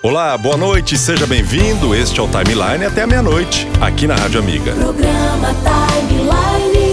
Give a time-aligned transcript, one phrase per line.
[0.00, 1.92] Olá, boa noite, seja bem-vindo.
[1.92, 4.72] Este é o Timeline até meia-noite, aqui na Rádio Amiga.
[4.72, 6.87] Programa Timeline.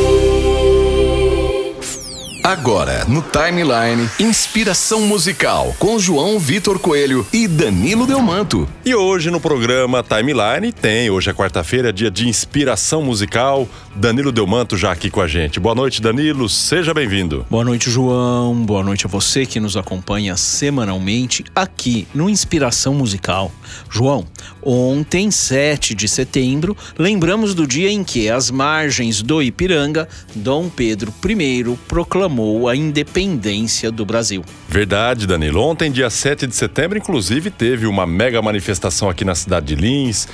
[2.46, 8.70] Agora, no Timeline, inspiração musical com João Vitor Coelho e Danilo Delmanto.
[8.86, 13.68] E hoje no programa Timeline tem, hoje é quarta-feira, dia de inspiração musical.
[13.96, 15.60] Danilo Delmanto já aqui com a gente.
[15.60, 17.48] Boa noite, Danilo, seja bem-vindo.
[17.50, 18.54] Boa noite, João.
[18.54, 23.52] Boa noite a você que nos acompanha semanalmente aqui no Inspiração Musical.
[23.90, 24.26] João,
[24.62, 31.14] ontem, 7 de setembro, lembramos do dia em que, às margens do Ipiranga, Dom Pedro
[31.28, 34.44] I proclamou a independência do Brasil.
[34.68, 35.62] Verdade, Danilo.
[35.62, 40.28] Ontem, dia 7 de setembro, inclusive, teve uma mega manifestação aqui na cidade de Lins.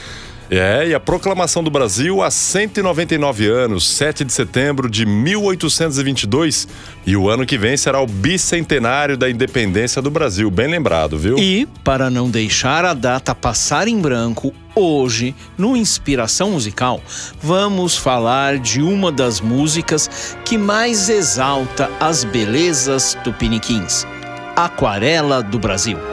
[0.54, 6.68] É, e a proclamação do Brasil há 199 anos, 7 de setembro de 1822.
[7.06, 11.40] E o ano que vem será o bicentenário da independência do Brasil, bem lembrado, viu?
[11.40, 17.02] E, para não deixar a data passar em branco, hoje, no Inspiração Musical,
[17.42, 24.06] vamos falar de uma das músicas que mais exalta as belezas tupiniquins:
[24.54, 26.11] Aquarela do Brasil.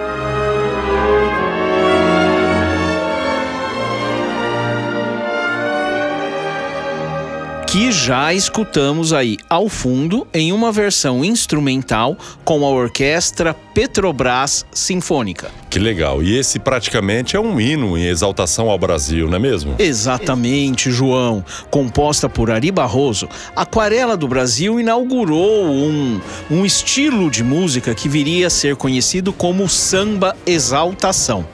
[7.78, 15.48] Que já escutamos aí ao fundo em uma versão instrumental com a orquestra Petrobras Sinfônica.
[15.70, 16.20] Que legal.
[16.20, 19.76] E esse praticamente é um hino em exaltação ao Brasil, não é mesmo?
[19.78, 21.44] Exatamente, João.
[21.70, 28.48] Composta por Ari Barroso, Aquarela do Brasil inaugurou um, um estilo de música que viria
[28.48, 31.46] a ser conhecido como samba exaltação.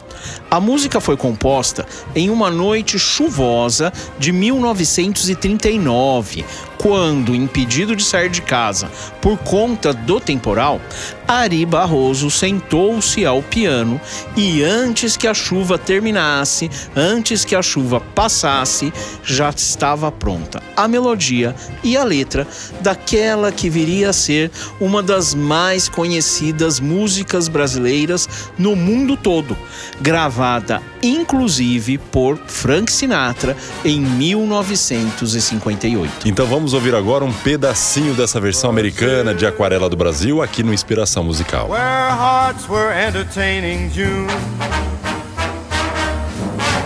[0.51, 6.45] A música foi composta em uma noite chuvosa de 1939,
[6.85, 8.91] quando, impedido de sair de casa
[9.23, 10.79] por conta do temporal,
[11.27, 13.99] Ari Barroso sentou-se ao piano
[14.37, 18.93] e, antes que a chuva terminasse, antes que a chuva passasse,
[19.25, 22.47] já estava pronta a melodia e a letra
[22.83, 28.29] daquela que viria a ser uma das mais conhecidas músicas brasileiras
[28.59, 29.57] no mundo todo,
[30.03, 36.27] gravada inclusive por Frank Sinatra em 1958.
[36.27, 40.73] Então vamos ouvir agora um pedacinho dessa versão americana de Aquarela do Brasil aqui no
[40.73, 41.69] Inspiração Musical.
[41.69, 44.27] Where hearts were entertaining June.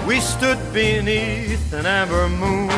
[0.06, 2.70] We stood beneath an amber moon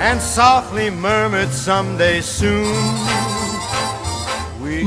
[0.00, 3.17] and softly murmured someday soon.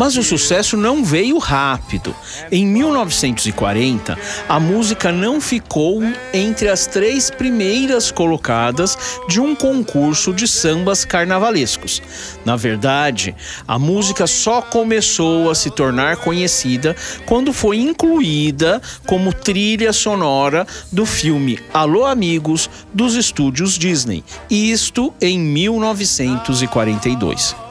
[0.01, 2.15] Mas o sucesso não veio rápido.
[2.51, 4.17] Em 1940,
[4.49, 6.01] a música não ficou
[6.33, 8.97] entre as três primeiras colocadas
[9.27, 12.01] de um concurso de sambas carnavalescos.
[12.43, 13.35] Na verdade,
[13.67, 16.95] a música só começou a se tornar conhecida
[17.27, 25.37] quando foi incluída como trilha sonora do filme Alô Amigos dos estúdios Disney, isto em
[25.37, 27.69] 1942.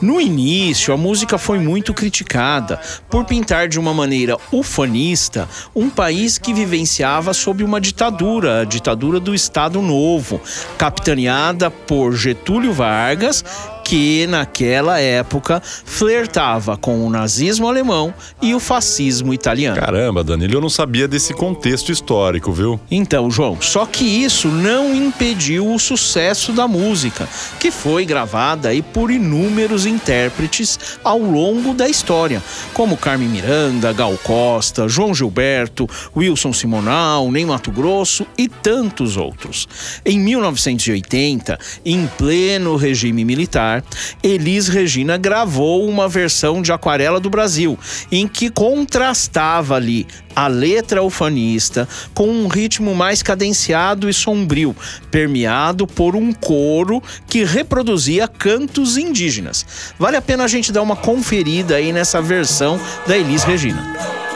[0.00, 6.38] No início, a música foi muito criticada por pintar de uma maneira ufanista um país
[6.38, 10.40] que vivenciava sob uma ditadura, a ditadura do Estado Novo,
[10.76, 13.44] capitaneada por Getúlio Vargas
[13.92, 19.78] que naquela época flertava com o nazismo alemão e o fascismo italiano.
[19.78, 22.80] Caramba, Danilo, eu não sabia desse contexto histórico, viu?
[22.90, 27.28] Então, João, só que isso não impediu o sucesso da música,
[27.60, 32.42] que foi gravada aí por inúmeros intérpretes ao longo da história,
[32.72, 35.86] como Carmen Miranda, Gal Costa, João Gilberto,
[36.16, 39.68] Wilson Simonal, Ney Mato Grosso e tantos outros.
[40.02, 43.81] Em 1980, em pleno regime militar,
[44.22, 47.78] Elis Regina gravou uma versão de Aquarela do Brasil,
[48.10, 54.74] em que contrastava ali a letra ufanista com um ritmo mais cadenciado e sombrio,
[55.10, 59.64] permeado por um coro que reproduzia cantos indígenas.
[59.98, 64.31] Vale a pena a gente dar uma conferida aí nessa versão da Elis Regina.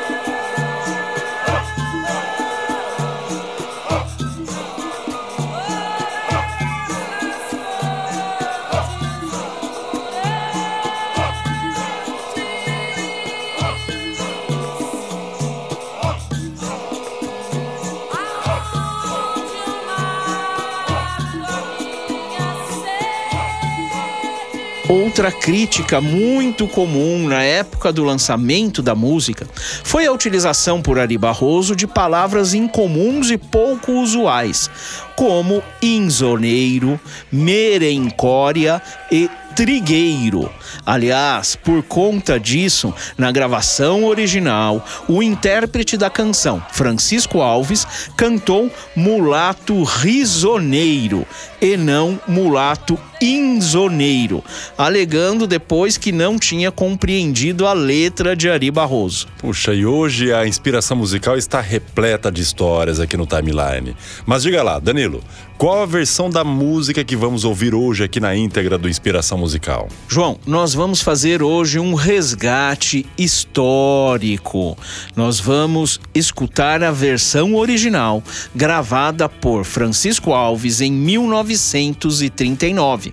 [24.88, 29.44] Outra crítica muito comum na época do lançamento da música
[29.83, 34.71] foi a utilização por Ari Barroso de palavras incomuns e pouco usuais,
[35.16, 37.00] como insoneiro,
[37.33, 38.80] merencória
[39.10, 40.48] e trigueiro.
[40.84, 47.86] Aliás, por conta disso, na gravação original, o intérprete da canção, Francisco Alves,
[48.16, 51.27] cantou mulato risoneiro
[51.60, 54.45] e não mulato insoneiro,
[54.77, 59.27] alegando depois que não tinha compreendido a letra de Ari Barroso.
[59.39, 63.97] Puxa, e hoje a inspiração musical está repleta de histórias aqui no timeline.
[64.27, 65.22] Mas diga lá, Danilo,
[65.57, 69.89] qual a versão da música que vamos ouvir hoje aqui na íntegra do Inspiração Musical?
[70.07, 74.74] João, nós vamos fazer hoje um resgate histórico.
[75.14, 78.22] Nós vamos escutar a versão original,
[78.54, 83.12] gravada por Francisco Alves em 1939.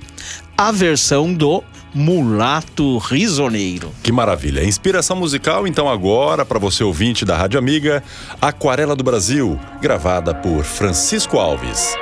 [0.57, 1.61] A versão do
[1.93, 3.91] Mulato Risoneiro.
[4.01, 4.63] Que maravilha.
[4.63, 8.01] Inspiração musical, então, agora, para você ouvinte da Rádio Amiga,
[8.39, 11.93] Aquarela do Brasil, gravada por Francisco Alves.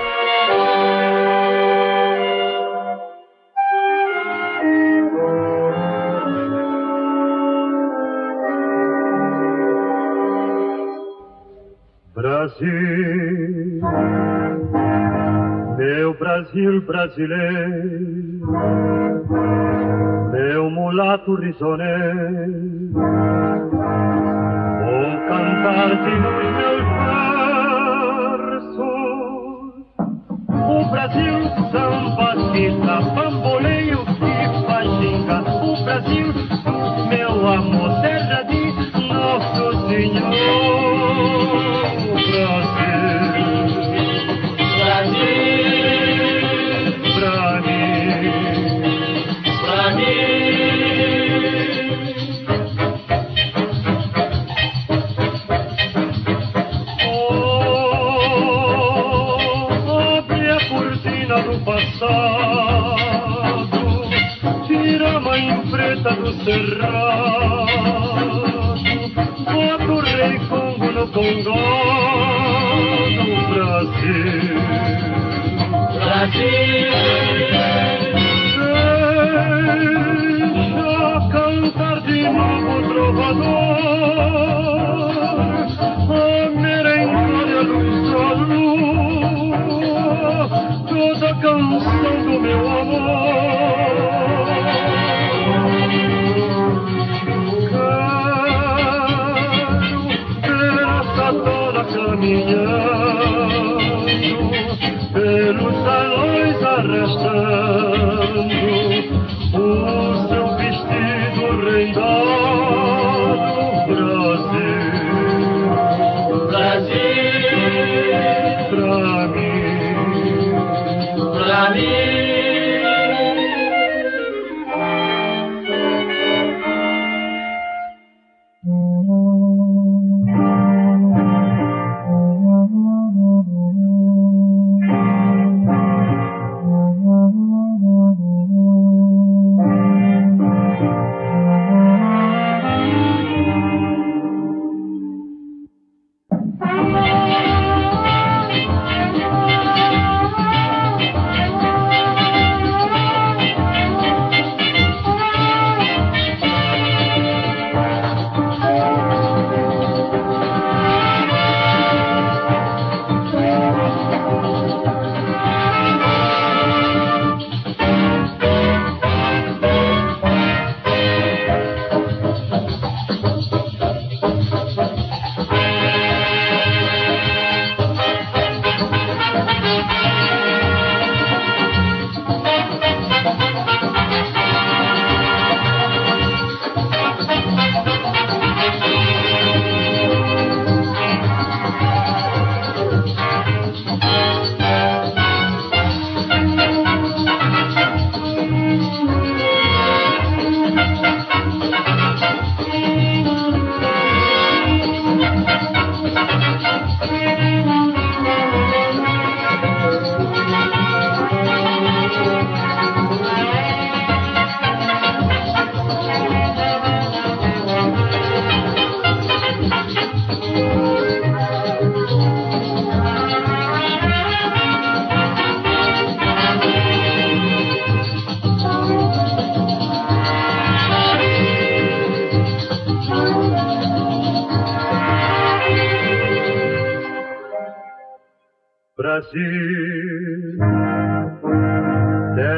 [12.13, 13.79] Brasil,
[15.77, 18.41] meu Brasil brasileiro,
[20.33, 22.91] meu mulato risoneiro,
[24.81, 26.83] vou cantar-te nos meus
[28.57, 28.81] versos.
[30.67, 31.35] O Brasil
[31.71, 34.35] samba, cita, bamboleio e
[34.67, 35.37] faxinga.
[35.63, 36.27] O Brasil,
[37.09, 38.61] meu amor, terra de
[39.07, 40.80] Nosso Senhor.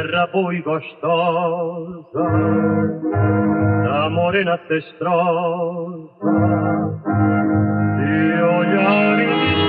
[0.04, 2.20] Terra boa e gostosa,
[3.84, 6.10] da morena cestrosa,
[8.00, 9.64] e olhar indiscreto.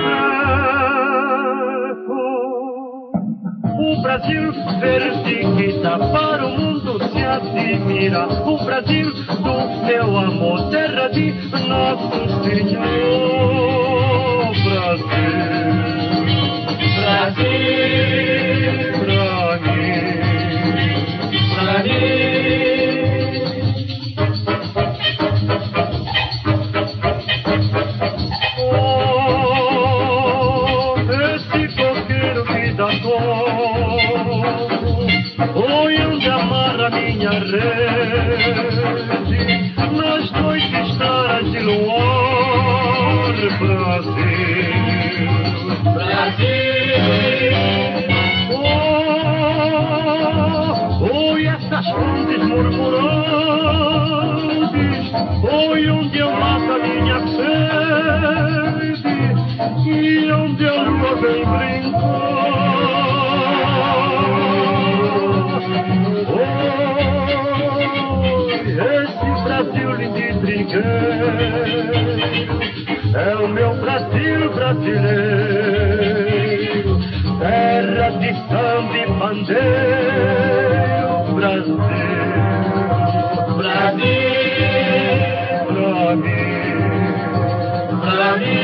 [3.78, 8.26] O Brasil perseguida para o mundo se admira.
[8.44, 11.32] O Brasil do seu amor, terra de
[11.68, 13.54] nosso Senhor.
[14.64, 15.44] Brasil,
[17.00, 18.33] Brasil,
[59.86, 62.00] E onde lua vem brincar
[66.30, 66.48] Oi,
[68.80, 70.84] esse Brasil lindo e trigueiro
[73.14, 75.04] É o meu Brasil brasileiro
[77.38, 80.24] Terra de samba e pandeiro
[81.34, 81.78] Brasil,
[83.58, 84.34] Brasil
[88.04, 88.63] pra mim.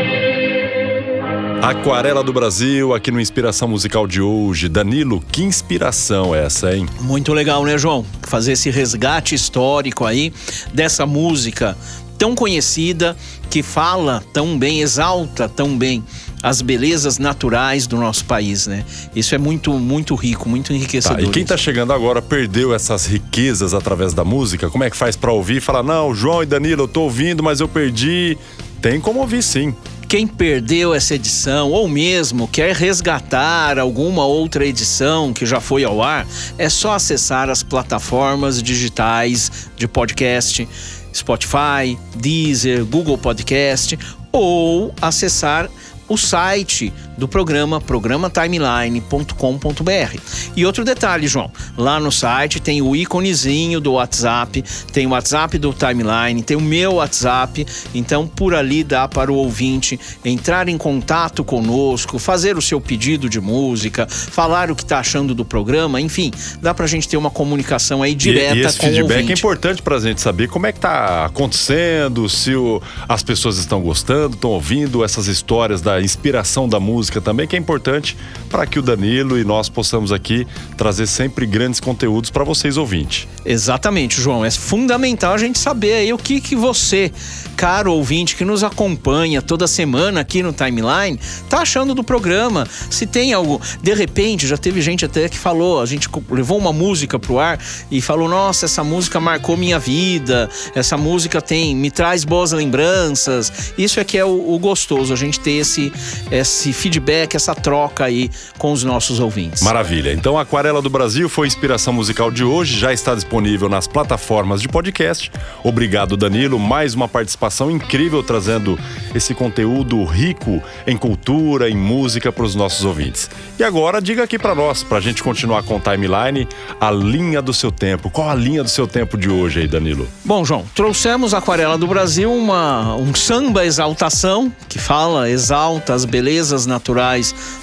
[1.63, 4.67] Aquarela do Brasil, aqui no Inspiração Musical de hoje.
[4.69, 6.89] Danilo, que inspiração é essa, hein?
[7.03, 8.05] Muito legal, né, João?
[8.23, 10.33] Fazer esse resgate histórico aí
[10.73, 11.77] dessa música
[12.17, 13.15] tão conhecida
[13.51, 16.03] que fala tão bem, exalta tão bem
[16.43, 18.85] as belezas naturais do nosso país, né?
[19.15, 21.21] Isso é muito, muito rico, muito Tá, enriquecedor.
[21.21, 24.71] e quem tá chegando agora perdeu essas riquezas através da música?
[24.71, 27.43] Como é que faz pra ouvir e falar: não, João e Danilo, eu tô ouvindo,
[27.43, 28.37] mas eu perdi?
[28.81, 29.75] Tem como ouvir sim.
[30.11, 36.03] Quem perdeu essa edição ou mesmo quer resgatar alguma outra edição que já foi ao
[36.03, 36.27] ar,
[36.59, 40.69] é só acessar as plataformas digitais de podcast,
[41.15, 43.97] Spotify, Deezer, Google Podcast
[44.33, 45.71] ou acessar
[46.09, 50.19] o site do programa, programatimeline.com.br.
[50.57, 55.57] E outro detalhe, João, lá no site tem o íconezinho do WhatsApp, tem o WhatsApp
[55.59, 60.77] do Timeline, tem o meu WhatsApp, então por ali dá para o ouvinte entrar em
[60.79, 66.01] contato conosco, fazer o seu pedido de música, falar o que está achando do programa,
[66.01, 69.17] enfim, dá pra gente ter uma comunicação aí direta e, e esse com o feedback
[69.17, 69.41] é ouvinte.
[69.41, 74.35] importante pra gente saber como é que tá acontecendo, se o- as pessoas estão gostando,
[74.35, 78.15] estão ouvindo essas histórias da inspiração da música também, que é importante
[78.51, 83.27] para que o Danilo e nós possamos aqui trazer sempre grandes conteúdos para vocês ouvintes.
[83.47, 84.45] Exatamente, João.
[84.45, 87.11] É fundamental a gente saber aí o que, que você,
[87.57, 92.67] caro ouvinte que nos acompanha toda semana aqui no Timeline, tá achando do programa.
[92.91, 93.61] Se tem algo.
[93.83, 97.59] De repente, já teve gente até que falou, a gente levou uma música pro ar
[97.91, 103.73] e falou: nossa, essa música marcou minha vida, essa música tem, me traz boas lembranças.
[103.79, 105.93] Isso é que é o, o gostoso, a gente ter esse,
[106.31, 107.00] esse feedback,
[107.37, 109.63] essa troca aí com os nossos ouvintes.
[109.63, 110.13] Maravilha.
[110.13, 113.87] Então, a Aquarela do Brasil foi a inspiração musical de hoje, já está disponível nas
[113.87, 115.31] plataformas de podcast.
[115.65, 116.59] Obrigado, Danilo.
[116.59, 118.79] Mais uma participação incrível trazendo
[119.15, 123.31] esse conteúdo rico em cultura, em música para os nossos ouvintes.
[123.59, 126.47] E agora, diga aqui para nós, para a gente continuar com o timeline,
[126.81, 128.11] a linha do seu tempo.
[128.11, 130.07] Qual a linha do seu tempo de hoje aí, Danilo?
[130.25, 136.05] Bom, João, trouxemos a Aquarela do Brasil, uma, um samba exaltação, que fala, exalta as
[136.05, 136.80] belezas naturais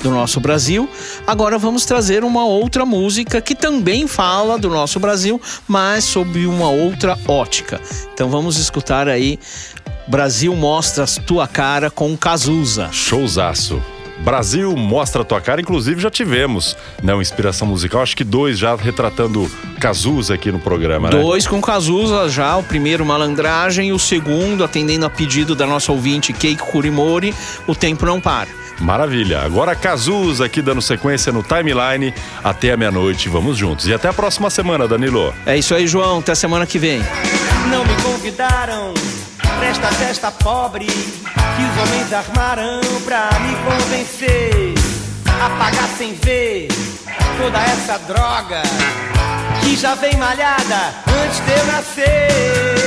[0.01, 0.89] do nosso Brasil.
[1.25, 6.69] Agora vamos trazer uma outra música que também fala do nosso Brasil, mas sob uma
[6.69, 7.81] outra ótica.
[8.13, 9.39] Então vamos escutar aí
[10.07, 12.89] Brasil Mostra Tua Cara com Cazuza.
[12.91, 13.81] Showzaço.
[14.19, 18.57] Brasil mostra a tua cara, inclusive já tivemos, né, uma inspiração musical, acho que dois
[18.57, 21.21] já retratando Cazuza aqui no programa, né?
[21.21, 25.91] Dois com Cazuza já, o primeiro Malandragem e o segundo, atendendo a pedido da nossa
[25.91, 27.33] ouvinte Keiko Kurimori,
[27.65, 28.49] O Tempo Não Para.
[28.79, 29.41] Maravilha.
[29.41, 33.27] Agora Cazuza aqui dando sequência no timeline até a meia-noite.
[33.27, 33.87] Vamos juntos.
[33.87, 35.33] E até a próxima semana, Danilo.
[35.45, 36.19] É isso aí, João.
[36.19, 37.01] Até semana que vem.
[37.71, 38.93] Não me convidaram
[39.57, 40.87] pra esta festa pobre
[41.57, 44.75] que os homens armaram pra me convencer
[45.43, 46.67] a pagar sem ver
[47.35, 48.61] toda essa droga
[49.61, 52.86] que já vem malhada antes de eu nascer.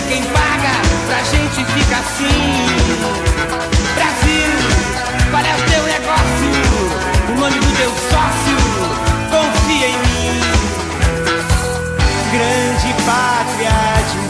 [0.00, 0.72] ver quem paga
[1.06, 2.66] pra gente ficar assim.
[3.94, 4.52] Brasil,
[5.30, 6.50] qual é o teu negócio?
[7.28, 8.58] O nome do teu sócio?
[9.30, 10.40] Confia em mim.
[12.32, 13.76] Grande pátria,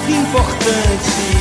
[0.07, 1.21] desimportante.
[1.35, 1.40] Em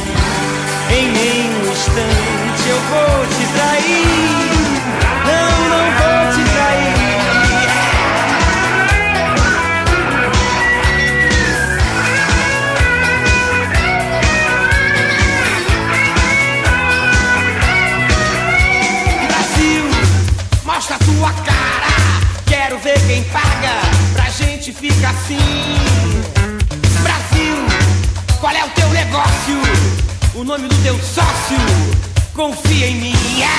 [33.11, 33.49] Yeah!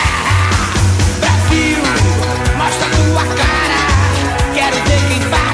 [1.21, 1.78] Brasil,
[2.57, 4.54] mostra tua cara.
[4.54, 5.50] Quero ver quem faz.